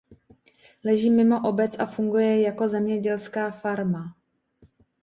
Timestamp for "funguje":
1.85-2.41